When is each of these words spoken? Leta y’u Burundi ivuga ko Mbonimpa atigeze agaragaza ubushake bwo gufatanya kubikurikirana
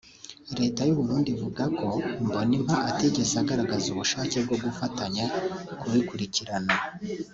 Leta 0.61 0.81
y’u 0.83 0.97
Burundi 0.99 1.27
ivuga 1.35 1.63
ko 1.77 1.87
Mbonimpa 2.25 2.75
atigeze 2.89 3.33
agaragaza 3.43 3.85
ubushake 3.89 4.37
bwo 4.45 4.57
gufatanya 4.63 5.25
kubikurikirana 5.79 6.75